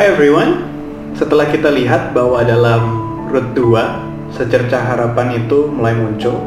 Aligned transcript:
Hai 0.00 0.16
everyone, 0.16 0.64
setelah 1.12 1.44
kita 1.44 1.68
lihat 1.68 2.16
bahwa 2.16 2.40
dalam 2.40 3.04
root 3.28 3.52
2 3.52 4.32
secercah 4.32 4.80
harapan 4.80 5.44
itu 5.44 5.68
mulai 5.68 5.92
muncul. 5.92 6.40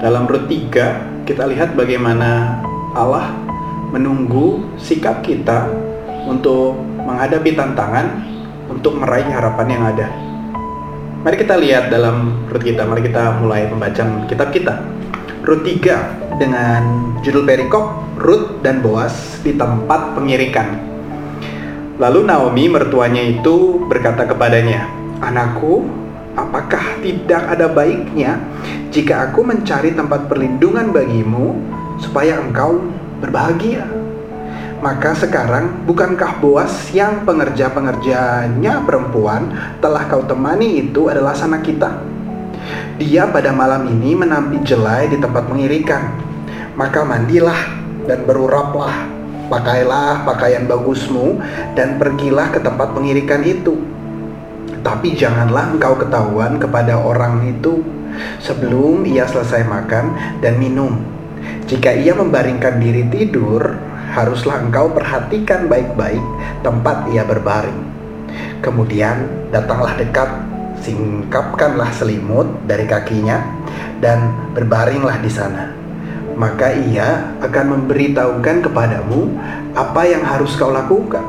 Dalam 0.00 0.24
root 0.24 0.48
3 0.48 1.28
kita 1.28 1.44
lihat 1.44 1.76
bagaimana 1.76 2.56
Allah 2.96 3.36
menunggu 3.92 4.64
sikap 4.80 5.20
kita 5.20 5.68
untuk 6.24 6.80
menghadapi 7.04 7.52
tantangan 7.52 8.24
untuk 8.72 8.96
meraih 8.96 9.28
harapan 9.28 9.76
yang 9.76 9.84
ada. 9.84 10.08
Mari 11.20 11.36
kita 11.36 11.60
lihat 11.60 11.92
dalam 11.92 12.48
root 12.48 12.64
kita, 12.64 12.88
mari 12.88 13.04
kita 13.04 13.44
mulai 13.44 13.68
membaca 13.68 14.24
kitab 14.24 14.56
kita. 14.56 14.80
Root 15.44 15.68
3 15.68 16.40
dengan 16.40 17.12
judul 17.20 17.44
perikop 17.44 18.16
Ruth 18.16 18.64
dan 18.64 18.80
Boas 18.80 19.36
di 19.44 19.52
tempat 19.52 20.16
pengirikan 20.16 20.89
Lalu 22.00 22.24
Naomi 22.24 22.64
mertuanya 22.72 23.20
itu 23.20 23.76
berkata 23.84 24.24
kepadanya, 24.24 24.88
"Anakku, 25.20 25.84
apakah 26.32 26.96
tidak 27.04 27.44
ada 27.44 27.68
baiknya 27.68 28.40
jika 28.88 29.28
aku 29.28 29.44
mencari 29.44 29.92
tempat 29.92 30.24
perlindungan 30.24 30.96
bagimu 30.96 31.60
supaya 32.00 32.40
engkau 32.40 32.80
berbahagia?" 33.20 33.84
Maka 34.80 35.12
sekarang 35.12 35.84
bukankah 35.84 36.40
Boas 36.40 36.88
yang 36.96 37.20
pengerja-pengerjanya 37.28 38.80
perempuan 38.88 39.52
telah 39.84 40.08
kau 40.08 40.24
temani 40.24 40.80
itu 40.80 41.12
adalah 41.12 41.36
sanak 41.36 41.68
kita? 41.68 42.00
Dia 42.96 43.28
pada 43.28 43.52
malam 43.52 43.84
ini 43.92 44.16
menampi 44.16 44.56
jelai 44.64 45.12
di 45.12 45.20
tempat 45.20 45.44
pengirikan. 45.52 46.16
Maka 46.80 47.04
mandilah 47.04 47.60
dan 48.08 48.24
beruraplah 48.24 49.19
Pakailah 49.50 50.22
pakaian 50.22 50.62
bagusmu 50.70 51.42
dan 51.74 51.98
pergilah 51.98 52.54
ke 52.54 52.62
tempat 52.62 52.94
pengirikan 52.94 53.42
itu. 53.42 53.82
Tapi 54.86 55.18
janganlah 55.18 55.74
engkau 55.74 55.98
ketahuan 55.98 56.62
kepada 56.62 56.94
orang 57.02 57.42
itu 57.50 57.82
sebelum 58.38 59.02
ia 59.02 59.26
selesai 59.26 59.66
makan 59.66 60.38
dan 60.38 60.54
minum. 60.54 61.02
Jika 61.66 61.90
ia 61.98 62.14
membaringkan 62.14 62.78
diri 62.78 63.10
tidur, 63.10 63.74
haruslah 64.14 64.62
engkau 64.62 64.94
perhatikan 64.94 65.66
baik-baik 65.66 66.22
tempat 66.62 67.10
ia 67.10 67.26
berbaring. 67.26 67.90
Kemudian 68.62 69.50
datanglah 69.50 69.98
dekat, 69.98 70.30
singkapkanlah 70.78 71.90
selimut 71.90 72.46
dari 72.70 72.86
kakinya, 72.86 73.42
dan 73.98 74.30
berbaringlah 74.54 75.18
di 75.18 75.30
sana 75.30 75.80
maka 76.40 76.72
ia 76.72 77.36
akan 77.44 77.76
memberitahukan 77.76 78.64
kepadamu 78.64 79.28
apa 79.76 80.08
yang 80.08 80.24
harus 80.24 80.56
kau 80.56 80.72
lakukan. 80.72 81.20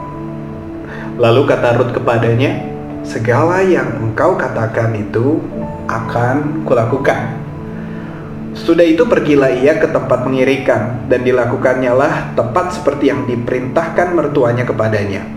Lalu 1.19 1.43
kata 1.51 1.75
Rut 1.75 1.91
kepadanya, 1.91 2.63
segala 3.03 3.59
yang 3.59 3.99
engkau 3.99 4.39
katakan 4.39 4.95
itu 4.95 5.43
akan 5.91 6.63
kulakukan. 6.63 7.43
Sudah 8.55 8.87
itu 8.87 9.03
pergilah 9.03 9.51
ia 9.51 9.75
ke 9.75 9.91
tempat 9.91 10.23
pengirikan 10.23 11.07
dan 11.11 11.27
dilakukannya 11.27 11.91
lah 11.91 12.31
tepat 12.31 12.79
seperti 12.79 13.11
yang 13.11 13.27
diperintahkan 13.27 14.15
mertuanya 14.15 14.63
kepadanya. 14.63 15.27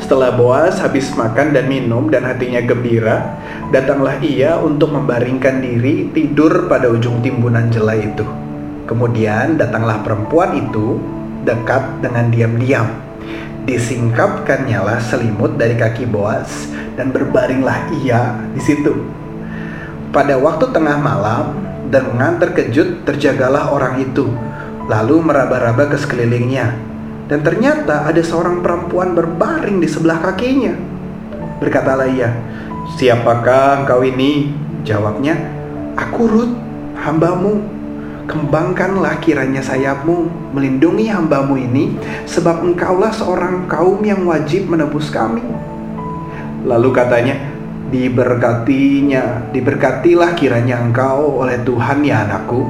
Setelah 0.00 0.32
Boas 0.32 0.76
habis 0.80 1.08
makan 1.12 1.56
dan 1.56 1.68
minum 1.68 2.08
dan 2.12 2.24
hatinya 2.24 2.60
gembira, 2.60 3.36
datanglah 3.72 4.20
ia 4.20 4.60
untuk 4.60 4.92
membaringkan 4.92 5.60
diri 5.60 6.12
tidur 6.12 6.68
pada 6.68 6.92
ujung 6.92 7.24
timbunan 7.24 7.72
jelai 7.72 8.12
itu. 8.12 8.45
Kemudian 8.86 9.58
datanglah 9.58 10.00
perempuan 10.06 10.54
itu 10.54 11.02
dekat 11.42 11.82
dengan 11.98 12.30
diam-diam. 12.30 12.86
Disingkapkannya 13.66 14.78
lah 14.78 15.02
selimut 15.02 15.58
dari 15.58 15.74
kaki 15.74 16.06
Boas 16.06 16.70
dan 16.94 17.10
berbaringlah 17.10 17.90
ia 17.98 18.38
di 18.54 18.62
situ. 18.62 18.94
Pada 20.14 20.38
waktu 20.38 20.70
tengah 20.70 21.02
malam, 21.02 21.58
dengan 21.90 22.38
terkejut 22.38 23.02
terjagalah 23.02 23.74
orang 23.74 23.98
itu, 24.06 24.30
lalu 24.86 25.18
meraba-raba 25.18 25.90
ke 25.90 25.98
sekelilingnya. 25.98 26.78
Dan 27.26 27.42
ternyata 27.42 28.06
ada 28.06 28.22
seorang 28.22 28.62
perempuan 28.62 29.18
berbaring 29.18 29.82
di 29.82 29.90
sebelah 29.90 30.22
kakinya. 30.22 30.78
Berkatalah 31.58 32.06
ia, 32.06 32.30
Siapakah 32.94 33.82
engkau 33.82 34.06
ini? 34.06 34.54
Jawabnya, 34.86 35.34
Aku 35.98 36.30
Rut, 36.30 36.54
hambamu 37.02 37.75
Kembangkanlah 38.26 39.22
kiranya 39.22 39.62
sayapmu, 39.62 40.50
melindungi 40.50 41.06
hambamu 41.06 41.54
ini, 41.62 41.94
sebab 42.26 42.58
engkaulah 42.66 43.14
seorang 43.14 43.70
kaum 43.70 44.02
yang 44.02 44.26
wajib 44.26 44.66
menebus 44.66 45.14
kami. 45.14 45.46
Lalu 46.66 46.90
katanya, 46.90 47.38
diberkatinya, 47.94 49.54
diberkatilah 49.54 50.34
kiranya 50.34 50.82
engkau 50.82 51.38
oleh 51.38 51.62
Tuhan 51.62 52.02
ya 52.02 52.26
anakku. 52.26 52.66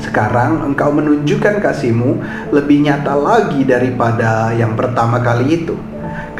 Sekarang 0.00 0.64
engkau 0.64 0.96
menunjukkan 0.96 1.60
kasihmu 1.60 2.24
lebih 2.48 2.88
nyata 2.88 3.12
lagi 3.20 3.68
daripada 3.68 4.48
yang 4.56 4.72
pertama 4.80 5.20
kali 5.20 5.60
itu. 5.60 5.76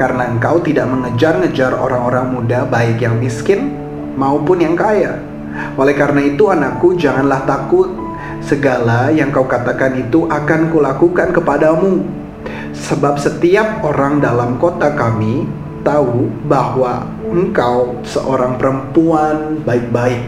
Karena 0.01 0.33
engkau 0.33 0.65
tidak 0.65 0.89
mengejar-ngejar 0.89 1.77
orang-orang 1.77 2.41
muda 2.41 2.65
baik 2.65 3.05
yang 3.05 3.21
miskin 3.21 3.77
maupun 4.17 4.65
yang 4.65 4.75
kaya. 4.75 5.21
Oleh 5.79 5.95
karena 5.95 6.25
itu 6.25 6.51
anakku 6.51 6.99
janganlah 6.99 7.47
takut 7.47 8.04
segala 8.45 9.09
yang 9.09 9.33
kau 9.33 9.49
katakan 9.49 9.97
itu 9.97 10.29
akan 10.29 10.69
kulakukan 10.69 11.33
kepadamu. 11.33 12.05
Sebab 12.75 13.17
setiap 13.17 13.81
orang 13.81 14.21
dalam 14.21 14.61
kota 14.61 14.93
kami 14.93 15.49
tahu 15.81 16.29
bahwa 16.45 17.09
engkau 17.33 17.97
seorang 18.05 18.61
perempuan 18.61 19.65
baik-baik. 19.65 20.21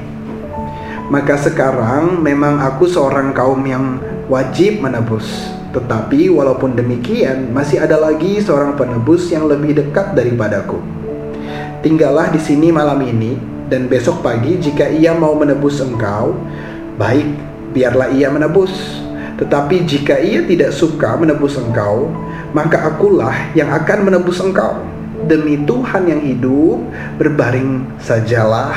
Maka 1.07 1.39
sekarang 1.39 2.19
memang 2.19 2.59
aku 2.59 2.89
seorang 2.89 3.31
kaum 3.31 3.63
yang 3.63 4.01
wajib 4.27 4.83
menebus. 4.83 5.53
Tetapi 5.71 6.33
walaupun 6.33 6.73
demikian, 6.73 7.53
masih 7.53 7.85
ada 7.85 8.01
lagi 8.01 8.41
seorang 8.41 8.75
penebus 8.81 9.29
yang 9.29 9.45
lebih 9.45 9.77
dekat 9.77 10.17
daripadaku. 10.17 10.81
Tinggallah 11.85 12.33
di 12.33 12.41
sini 12.41 12.73
malam 12.73 12.99
ini, 13.05 13.37
dan 13.69 13.87
besok 13.87 14.25
pagi 14.25 14.57
jika 14.57 14.89
ia 14.89 15.13
mau 15.13 15.37
menebus 15.37 15.79
engkau, 15.85 16.35
baik 16.97 17.29
biarlah 17.77 18.09
ia 18.17 18.33
menebus. 18.33 18.73
Tetapi 19.37 19.85
jika 19.85 20.17
ia 20.17 20.41
tidak 20.49 20.73
suka 20.73 21.13
menebus 21.21 21.61
engkau, 21.61 22.09
maka 22.57 22.89
akulah 22.89 23.53
yang 23.53 23.69
akan 23.69 24.09
menebus 24.09 24.41
engkau. 24.41 24.81
Demi 25.29 25.61
Tuhan 25.69 26.09
yang 26.09 26.25
hidup, 26.25 26.81
berbaring 27.21 27.85
sajalah 28.01 28.73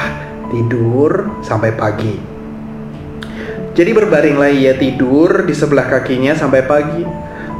tidur 0.51 1.31
sampai 1.39 1.71
pagi. 1.71 2.19
Jadi 3.71 3.95
berbaringlah 3.95 4.51
ia 4.51 4.75
tidur 4.75 5.47
di 5.47 5.55
sebelah 5.55 5.87
kakinya 5.87 6.35
sampai 6.35 6.67
pagi. 6.67 7.07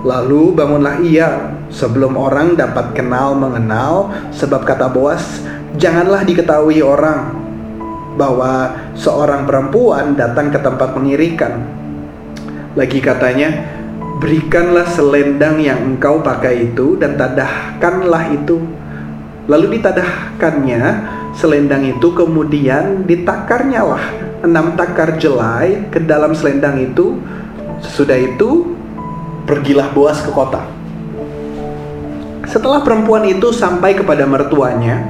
Lalu 0.04 0.52
bangunlah 0.52 1.00
ia 1.00 1.56
sebelum 1.72 2.20
orang 2.20 2.60
dapat 2.60 2.92
kenal 2.92 3.36
mengenal 3.40 4.12
sebab 4.36 4.68
kata 4.68 4.92
Boas, 4.92 5.24
janganlah 5.80 6.28
diketahui 6.28 6.84
orang 6.84 7.39
bahwa 8.20 8.76
seorang 9.00 9.48
perempuan 9.48 10.20
datang 10.20 10.52
ke 10.52 10.60
tempat 10.60 10.92
pengirikan. 10.92 11.64
Lagi 12.76 13.00
katanya, 13.00 13.64
berikanlah 14.20 14.84
selendang 14.92 15.64
yang 15.64 15.80
engkau 15.96 16.20
pakai 16.20 16.68
itu 16.68 17.00
dan 17.00 17.16
tadahkanlah 17.16 18.36
itu. 18.36 18.60
Lalu 19.48 19.80
ditadahkannya 19.80 20.84
selendang 21.40 21.88
itu 21.88 22.12
kemudian 22.12 23.08
ditakarnya 23.08 23.82
lah 23.88 24.04
enam 24.44 24.76
takar 24.76 25.16
jelai 25.16 25.88
ke 25.88 26.04
dalam 26.04 26.36
selendang 26.36 26.76
itu. 26.84 27.16
Sesudah 27.80 28.20
itu 28.20 28.76
pergilah 29.48 29.96
Boas 29.96 30.20
ke 30.20 30.30
kota. 30.36 30.68
Setelah 32.44 32.84
perempuan 32.84 33.24
itu 33.30 33.56
sampai 33.56 33.96
kepada 33.96 34.26
mertuanya, 34.28 35.06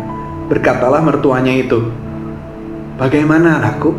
berkatalah 0.51 0.99
mertuanya 0.99 1.55
itu, 1.55 1.87
Bagaimana 2.99 3.63
anakku? 3.63 3.95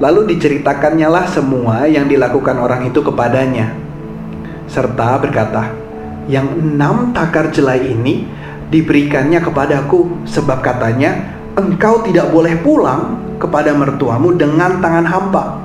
Lalu 0.00 0.32
diceritakannya 0.32 1.04
lah 1.04 1.28
semua 1.28 1.84
yang 1.84 2.08
dilakukan 2.08 2.56
orang 2.56 2.88
itu 2.88 3.04
kepadanya. 3.04 3.76
Serta 4.64 5.20
berkata, 5.20 5.68
yang 6.32 6.48
enam 6.48 7.12
takar 7.12 7.52
jelai 7.52 7.92
ini 7.92 8.24
diberikannya 8.72 9.36
kepadaku 9.44 10.24
sebab 10.24 10.64
katanya 10.64 11.36
engkau 11.60 12.00
tidak 12.08 12.32
boleh 12.32 12.56
pulang 12.64 13.20
kepada 13.36 13.76
mertuamu 13.76 14.32
dengan 14.32 14.80
tangan 14.80 15.04
hampa. 15.04 15.60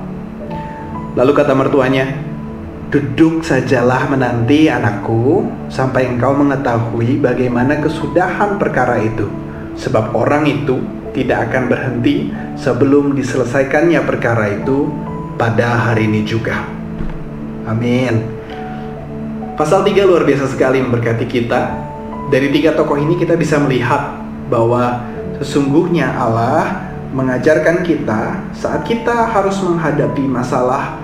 Lalu 1.15 1.31
kata 1.31 1.55
mertuanya, 1.55 2.19
duduk 2.91 3.47
sajalah 3.47 4.11
menanti 4.11 4.67
anakku 4.67 5.47
sampai 5.71 6.11
engkau 6.11 6.35
mengetahui 6.35 7.23
bagaimana 7.23 7.79
kesudahan 7.79 8.59
perkara 8.59 8.99
itu. 8.99 9.31
Sebab 9.79 10.11
orang 10.11 10.43
itu 10.51 10.96
tidak 11.17 11.49
akan 11.49 11.65
berhenti 11.65 12.29
sebelum 12.53 13.17
diselesaikannya 13.17 13.97
perkara 14.05 14.61
itu 14.61 14.93
pada 15.33 15.89
hari 15.89 16.05
ini 16.05 16.21
juga. 16.21 16.61
Amin. 17.65 18.21
Pasal 19.57 19.81
3 19.81 20.05
luar 20.05 20.21
biasa 20.21 20.45
sekali 20.53 20.77
memberkati 20.77 21.25
kita. 21.25 21.89
dari 22.27 22.51
tiga 22.51 22.75
tokoh 22.75 22.99
ini 22.99 23.15
kita 23.15 23.39
bisa 23.39 23.55
melihat 23.55 24.19
bahwa 24.51 24.99
sesungguhnya 25.39 26.11
Allah 26.11 26.91
mengajarkan 27.15 27.87
kita 27.87 28.51
saat 28.51 28.83
kita 28.83 29.31
harus 29.31 29.55
menghadapi 29.63 30.27
masalah 30.27 30.99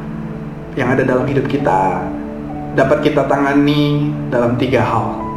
yang 0.75 0.91
ada 0.91 1.07
dalam 1.07 1.23
hidup 1.23 1.47
kita 1.47 2.03
dapat 2.75 3.07
kita 3.07 3.23
tangani 3.23 4.11
dalam 4.27 4.59
tiga 4.59 4.83
hal. 4.83 5.32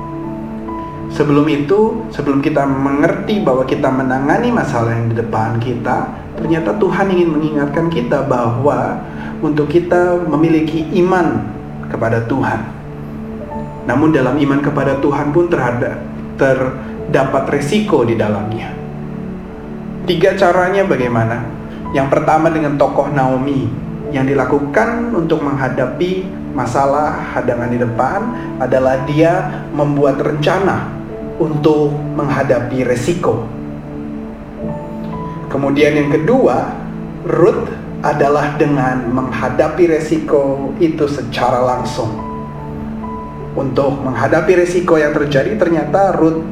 Sebelum 1.06 1.46
itu, 1.46 2.02
sebelum 2.10 2.42
kita 2.42 2.66
mengerti 2.66 3.38
bahwa 3.40 3.62
kita 3.62 3.86
menangani 3.86 4.50
masalah 4.50 4.90
yang 4.90 5.06
di 5.06 5.16
depan 5.16 5.62
kita, 5.62 6.10
ternyata 6.34 6.74
Tuhan 6.76 7.06
ingin 7.14 7.30
mengingatkan 7.30 7.86
kita 7.86 8.26
bahwa 8.26 8.98
untuk 9.38 9.70
kita 9.70 10.18
memiliki 10.26 10.82
iman 11.06 11.46
kepada 11.86 12.26
Tuhan. 12.26 12.60
Namun 13.86 14.10
dalam 14.10 14.34
iman 14.34 14.60
kepada 14.60 14.98
Tuhan 14.98 15.30
pun 15.30 15.46
terhadap 15.46 15.94
terdapat 16.34 17.44
resiko 17.54 18.02
di 18.02 18.18
dalamnya. 18.18 18.74
Tiga 20.10 20.34
caranya 20.34 20.82
bagaimana? 20.82 21.38
Yang 21.94 22.18
pertama 22.18 22.50
dengan 22.50 22.74
tokoh 22.74 23.14
Naomi 23.14 23.70
yang 24.10 24.26
dilakukan 24.26 25.14
untuk 25.14 25.42
menghadapi 25.42 26.26
masalah 26.50 27.14
hadangan 27.34 27.70
di 27.70 27.78
depan 27.78 28.20
adalah 28.58 29.06
dia 29.06 29.64
membuat 29.70 30.18
rencana 30.18 30.95
untuk 31.36 31.92
menghadapi 31.92 32.84
resiko. 32.84 33.44
Kemudian 35.52 35.96
yang 35.96 36.10
kedua, 36.12 36.72
Ruth 37.26 37.70
adalah 38.04 38.54
dengan 38.60 39.08
menghadapi 39.08 39.88
resiko 39.88 40.72
itu 40.82 41.08
secara 41.08 41.64
langsung. 41.64 42.12
Untuk 43.56 44.04
menghadapi 44.04 44.52
resiko 44.52 45.00
yang 45.00 45.16
terjadi 45.16 45.56
ternyata 45.56 46.12
Ruth 46.12 46.44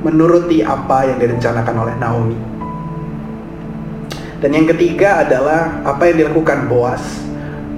menuruti 0.00 0.64
apa 0.64 1.04
yang 1.04 1.18
direncanakan 1.20 1.76
oleh 1.84 1.94
Naomi. 2.00 2.38
Dan 4.38 4.54
yang 4.54 4.66
ketiga 4.70 5.26
adalah 5.26 5.82
apa 5.82 6.08
yang 6.08 6.26
dilakukan 6.26 6.70
Boas. 6.70 7.02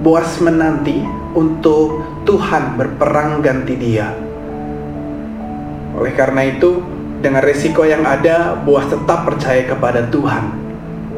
Boas 0.05 0.37
menanti 0.39 1.01
untuk 1.33 2.05
Tuhan 2.23 2.77
berperang 2.77 3.41
ganti 3.41 3.73
dia. 3.75 4.30
Oleh 5.95 6.13
karena 6.15 6.47
itu, 6.47 6.79
dengan 7.19 7.43
resiko 7.43 7.83
yang 7.83 8.07
ada, 8.07 8.55
Boas 8.63 8.87
tetap 8.87 9.27
percaya 9.27 9.67
kepada 9.67 10.07
Tuhan 10.07 10.51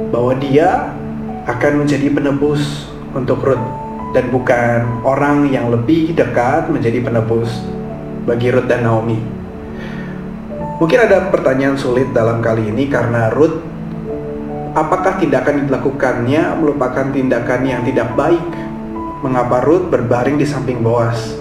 bahwa 0.09 0.33
dia 0.37 0.93
akan 1.45 1.85
menjadi 1.85 2.07
penebus 2.09 2.87
untuk 3.13 3.43
Ruth 3.43 3.67
dan 4.13 4.29
bukan 4.29 5.01
orang 5.05 5.49
yang 5.49 5.73
lebih 5.73 6.13
dekat 6.13 6.69
menjadi 6.69 7.01
penebus 7.01 7.49
bagi 8.23 8.53
Ruth 8.53 8.69
dan 8.69 8.85
Naomi. 8.85 9.17
Mungkin 10.81 10.99
ada 10.99 11.29
pertanyaan 11.29 11.77
sulit 11.77 12.09
dalam 12.11 12.41
kali 12.41 12.69
ini 12.73 12.89
karena 12.89 13.29
Ruth 13.33 13.61
apakah 14.73 15.21
tindakan 15.21 15.63
yang 15.63 15.67
dilakukannya 15.69 16.43
merupakan 16.57 17.05
tindakan 17.13 17.61
yang 17.63 17.81
tidak 17.85 18.09
baik? 18.17 18.43
Mengapa 19.23 19.63
Ruth 19.63 19.87
berbaring 19.87 20.35
di 20.35 20.43
samping 20.43 20.83
Boas? 20.83 21.39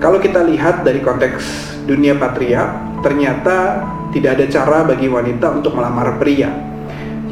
Kalau 0.00 0.16
kita 0.16 0.40
lihat 0.44 0.84
dari 0.84 1.04
konteks 1.04 1.73
dunia 1.84 2.16
patria, 2.16 2.72
ternyata 3.04 3.84
tidak 4.12 4.40
ada 4.40 4.46
cara 4.48 4.78
bagi 4.88 5.08
wanita 5.08 5.60
untuk 5.60 5.76
melamar 5.76 6.16
pria. 6.16 6.48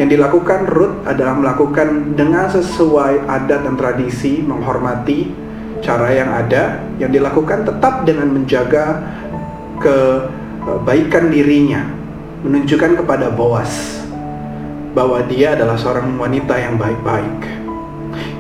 Yang 0.01 0.17
dilakukan 0.17 0.73
Ruth 0.73 0.97
adalah 1.05 1.37
melakukan 1.37 2.17
dengan 2.17 2.49
sesuai 2.49 3.29
adat 3.29 3.61
dan 3.65 3.77
tradisi, 3.77 4.41
menghormati 4.41 5.29
cara 5.85 6.09
yang 6.15 6.31
ada, 6.33 6.81
yang 6.97 7.11
dilakukan 7.13 7.67
tetap 7.67 8.07
dengan 8.09 8.33
menjaga 8.33 9.03
kebaikan 9.83 11.29
dirinya, 11.29 11.85
menunjukkan 12.47 13.05
kepada 13.05 13.35
Boas 13.35 14.01
bahwa 14.93 15.21
dia 15.29 15.57
adalah 15.57 15.77
seorang 15.77 16.15
wanita 16.17 16.55
yang 16.57 16.77
baik-baik. 16.77 17.41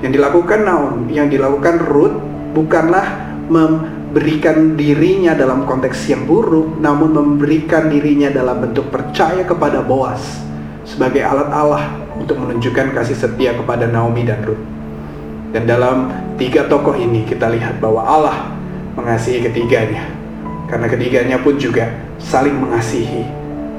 Yang 0.04 0.12
dilakukan 0.20 0.60
Naum, 0.66 1.08
yang 1.08 1.28
dilakukan 1.28 1.80
Ruth 1.84 2.16
bukanlah 2.52 3.36
memberikan 4.12 4.76
dirinya 4.76 5.32
dalam 5.32 5.64
konteks 5.64 6.04
yang 6.12 6.28
buruk, 6.28 6.76
namun 6.76 7.16
memberikan 7.16 7.88
dirinya 7.88 8.28
dalam 8.28 8.60
bentuk 8.60 8.92
percaya 8.92 9.40
kepada 9.40 9.80
Boas 9.80 10.20
sebagai 10.84 11.24
alat 11.24 11.48
Allah 11.48 11.88
untuk 12.20 12.36
menunjukkan 12.36 12.92
kasih 12.92 13.16
setia 13.16 13.56
kepada 13.56 13.88
Naomi 13.88 14.28
dan 14.28 14.44
Ruth. 14.44 14.60
Dan 15.56 15.64
dalam 15.64 16.12
tiga 16.36 16.68
tokoh 16.68 16.92
ini 16.92 17.24
kita 17.24 17.48
lihat 17.56 17.80
bahwa 17.80 18.04
Allah 18.04 18.52
mengasihi 19.00 19.48
ketiganya. 19.48 20.04
Karena 20.68 20.92
ketiganya 20.92 21.40
pun 21.40 21.56
juga 21.56 21.88
saling 22.20 22.52
mengasihi, 22.52 23.24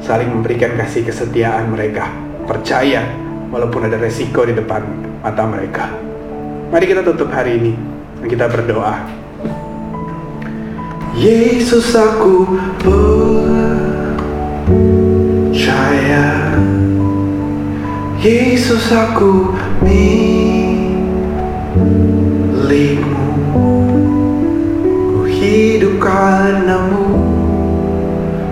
saling 0.01 0.33
memberikan 0.33 0.73
kasih 0.73 1.05
kesetiaan 1.05 1.69
mereka 1.69 2.09
percaya 2.49 3.05
walaupun 3.53 3.85
ada 3.85 4.01
resiko 4.01 4.49
di 4.49 4.57
depan 4.57 4.81
mata 5.21 5.45
mereka. 5.45 5.93
Mari 6.73 6.89
kita 6.89 7.05
tutup 7.05 7.29
hari 7.29 7.61
ini 7.61 7.77
dan 8.17 8.25
kita 8.25 8.49
berdoa. 8.49 9.22
Yesus 11.13 11.93
aku 11.93 12.57
percaya. 15.53 16.25
Yesus 18.17 18.89
aku 18.89 19.53
milikmu. 19.85 20.25
Ku 25.13 25.29
hidup 25.29 26.01
karenamu 26.01 27.05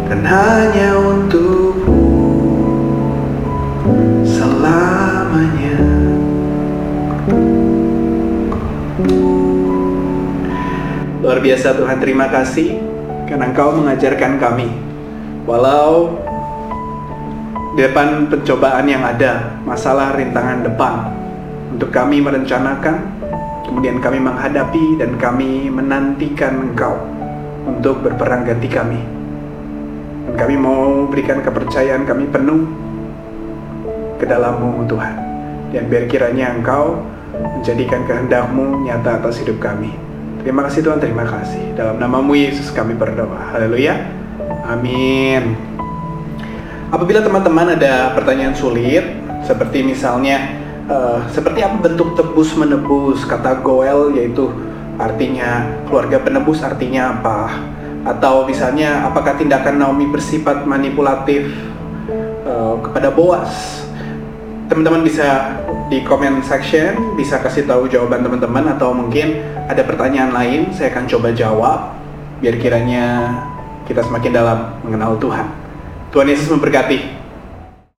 Dan 0.05 0.21
hanya 0.21 1.01
untukmu. 1.01 2.13
Selamanya. 4.21 5.81
Luar 11.21 11.37
biasa 11.37 11.77
Tuhan, 11.77 12.01
terima 12.01 12.33
kasih 12.33 12.81
karena 13.29 13.53
Engkau 13.53 13.77
mengajarkan 13.77 14.41
kami. 14.41 14.73
Walau 15.45 16.17
depan 17.77 18.25
pencobaan 18.25 18.89
yang 18.89 19.05
ada, 19.05 19.61
masalah 19.61 20.17
rintangan 20.17 20.65
depan, 20.65 21.13
untuk 21.77 21.93
kami 21.93 22.25
merencanakan, 22.25 23.21
kemudian 23.69 24.01
kami 24.01 24.17
menghadapi 24.17 24.97
dan 24.97 25.13
kami 25.21 25.69
menantikan 25.69 26.73
Engkau 26.73 26.97
untuk 27.69 28.01
berperang 28.01 28.41
ganti 28.41 28.65
kami. 28.65 29.01
Dan 30.25 30.33
kami 30.41 30.57
mau 30.57 31.05
berikan 31.05 31.45
kepercayaan 31.45 32.01
kami 32.09 32.33
penuh 32.33 32.65
ke 34.17 34.25
dalammu 34.25 34.89
Tuhan. 34.89 35.15
Dan 35.69 35.85
biar 35.85 36.09
kiranya 36.09 36.57
Engkau 36.57 36.97
menjadikan 37.61 38.09
kehendakmu 38.09 38.89
nyata 38.89 39.21
atas 39.21 39.37
hidup 39.37 39.61
kami. 39.61 40.10
Terima 40.41 40.65
kasih 40.65 40.81
Tuhan, 40.81 40.97
terima 40.97 41.21
kasih. 41.21 41.77
Dalam 41.77 42.01
namamu 42.01 42.33
Yesus 42.33 42.73
kami 42.73 42.97
berdoa. 42.97 43.53
Haleluya. 43.53 43.93
Amin. 44.65 45.53
Apabila 46.89 47.21
teman-teman 47.21 47.77
ada 47.77 48.09
pertanyaan 48.17 48.57
sulit, 48.57 49.05
seperti 49.45 49.85
misalnya, 49.85 50.57
uh, 50.89 51.21
seperti 51.29 51.61
apa 51.61 51.77
bentuk 51.85 52.17
tebus 52.17 52.57
menebus? 52.57 53.21
Kata 53.23 53.61
Goel 53.61 54.17
yaitu 54.17 54.49
artinya 54.97 55.69
keluarga 55.85 56.17
penebus 56.17 56.65
artinya 56.65 57.21
apa? 57.21 57.61
Atau 58.01 58.49
misalnya 58.49 59.05
apakah 59.05 59.37
tindakan 59.37 59.77
Naomi 59.77 60.09
bersifat 60.09 60.65
manipulatif 60.65 61.53
uh, 62.49 62.81
kepada 62.81 63.13
Boas? 63.13 63.81
teman-teman 64.71 65.03
bisa 65.03 65.59
di 65.91 66.07
comment 66.07 66.39
section 66.39 67.19
bisa 67.19 67.43
kasih 67.43 67.67
tahu 67.67 67.91
jawaban 67.91 68.23
teman-teman 68.23 68.63
atau 68.79 68.95
mungkin 68.95 69.43
ada 69.67 69.83
pertanyaan 69.83 70.31
lain 70.31 70.71
saya 70.71 70.95
akan 70.95 71.03
coba 71.03 71.35
jawab 71.35 71.79
biar 72.39 72.55
kiranya 72.55 73.35
kita 73.83 73.99
semakin 73.99 74.31
dalam 74.31 74.59
mengenal 74.87 75.19
Tuhan. 75.19 75.51
Tuhan 76.15 76.31
Yesus 76.31 76.47
memberkati. 76.47 77.20